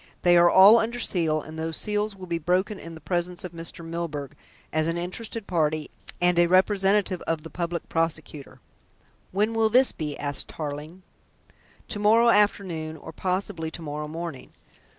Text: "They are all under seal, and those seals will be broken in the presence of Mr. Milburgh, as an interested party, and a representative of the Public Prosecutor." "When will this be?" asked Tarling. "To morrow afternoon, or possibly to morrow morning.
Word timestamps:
"They 0.23 0.35
are 0.35 0.49
all 0.49 0.79
under 0.79 0.97
seal, 0.97 1.43
and 1.43 1.59
those 1.59 1.77
seals 1.77 2.15
will 2.15 2.25
be 2.25 2.39
broken 2.39 2.79
in 2.79 2.95
the 2.95 3.01
presence 3.01 3.43
of 3.43 3.51
Mr. 3.51 3.85
Milburgh, 3.85 4.35
as 4.73 4.87
an 4.87 4.97
interested 4.97 5.45
party, 5.45 5.91
and 6.19 6.39
a 6.39 6.47
representative 6.47 7.21
of 7.27 7.43
the 7.43 7.51
Public 7.51 7.87
Prosecutor." 7.87 8.59
"When 9.31 9.53
will 9.53 9.69
this 9.69 9.91
be?" 9.91 10.17
asked 10.17 10.47
Tarling. 10.47 11.03
"To 11.89 11.99
morrow 11.99 12.29
afternoon, 12.29 12.97
or 12.97 13.11
possibly 13.11 13.69
to 13.69 13.83
morrow 13.83 14.07
morning. 14.07 14.53